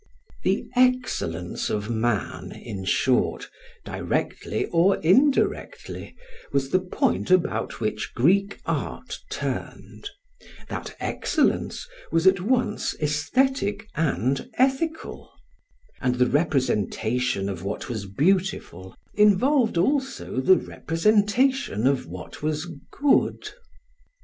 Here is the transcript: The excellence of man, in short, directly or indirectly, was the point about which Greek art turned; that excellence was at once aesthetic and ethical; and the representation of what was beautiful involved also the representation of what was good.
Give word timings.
The 0.43 0.67
excellence 0.75 1.69
of 1.69 1.87
man, 1.91 2.51
in 2.53 2.85
short, 2.85 3.51
directly 3.85 4.65
or 4.65 4.97
indirectly, 5.01 6.15
was 6.51 6.71
the 6.71 6.79
point 6.79 7.29
about 7.29 7.79
which 7.79 8.15
Greek 8.15 8.59
art 8.65 9.19
turned; 9.29 10.09
that 10.69 10.95
excellence 10.99 11.87
was 12.11 12.25
at 12.25 12.41
once 12.41 12.95
aesthetic 12.99 13.85
and 13.93 14.49
ethical; 14.55 15.31
and 16.01 16.15
the 16.15 16.25
representation 16.25 17.47
of 17.47 17.61
what 17.63 17.87
was 17.87 18.07
beautiful 18.07 18.95
involved 19.13 19.77
also 19.77 20.39
the 20.41 20.57
representation 20.57 21.85
of 21.85 22.07
what 22.07 22.41
was 22.41 22.67
good. 22.89 23.49